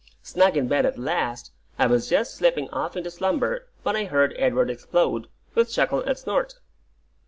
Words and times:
Snug 0.23 0.57
in 0.57 0.67
bed 0.67 0.83
at 0.87 0.97
last, 0.97 1.51
I 1.77 1.85
was 1.85 2.09
just 2.09 2.33
slipping 2.33 2.67
off 2.71 2.97
into 2.97 3.11
slumber 3.11 3.67
when 3.83 3.95
I 3.95 4.05
heard 4.05 4.33
Edward 4.35 4.71
explode, 4.71 5.27
with 5.53 5.71
chuckle 5.71 6.01
and 6.01 6.17
snort. 6.17 6.55